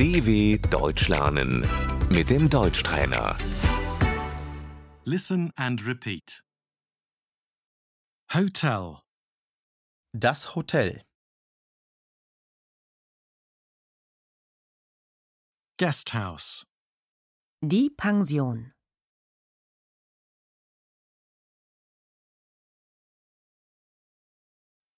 [0.00, 1.60] DW Deutsch lernen
[2.08, 3.36] mit dem Deutschtrainer.
[5.04, 6.42] Listen and repeat.
[8.32, 9.02] Hotel,
[10.16, 11.02] Das Hotel.
[15.76, 16.64] guest house,
[17.62, 18.72] Die Pension.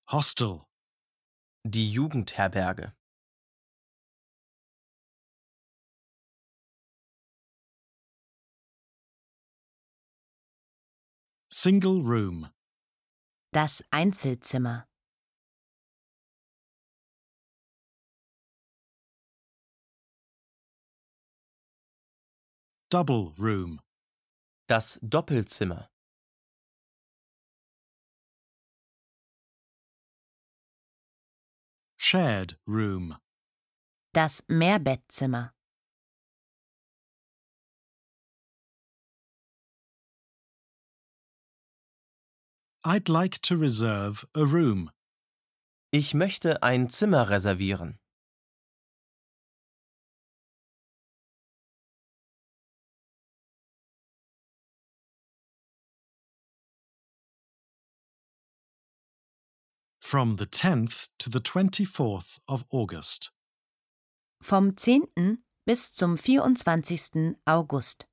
[0.09, 0.64] hostel,
[1.66, 2.95] Die Jugendherberge.
[11.52, 12.48] Single room,
[13.52, 14.87] Das Einzelzimmer.
[22.91, 23.80] double room,
[24.66, 25.88] Das Doppelzimmer.
[31.98, 33.16] shared room,
[34.14, 35.53] Das Mehrbettzimmer.
[42.84, 44.91] I'd like to reserve a room.
[45.92, 48.00] Ich möchte ein Zimmer reservieren.
[60.00, 63.30] From the 10th to the 24th of August.
[64.42, 65.39] Vom 10.
[65.64, 67.36] bis zum 24.
[67.46, 68.08] August.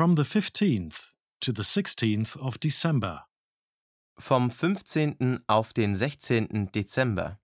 [0.00, 1.12] From the 15th
[1.42, 3.26] to the 16th of December.
[4.18, 5.44] Vom 15.
[5.46, 6.70] auf den 16.
[6.72, 7.38] Dezember.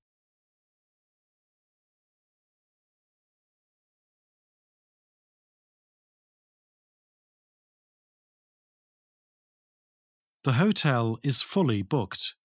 [10.45, 12.38] The hotel is fully booked.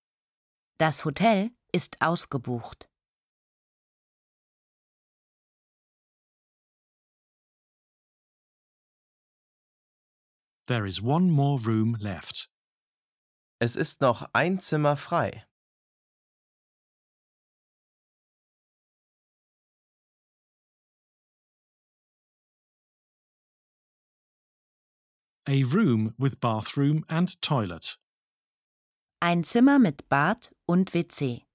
[0.77, 2.90] Das Hotel ist ausgebucht.
[10.67, 12.49] There is one more room left.
[13.59, 15.45] Es ist noch ein Zimmer frei.
[25.47, 27.97] A room with bathroom and toilet.
[29.19, 31.45] Ein Zimmer mit Bad und WC.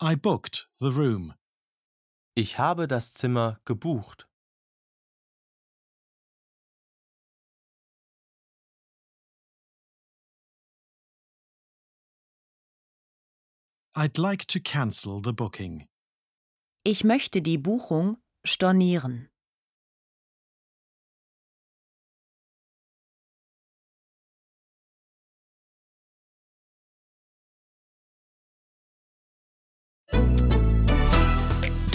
[0.00, 1.34] I booked the room.
[2.36, 4.28] Ich habe das Zimmer gebucht.
[13.96, 15.88] I'd like to cancel the booking.
[16.84, 19.28] Ich möchte die Buchung stornieren.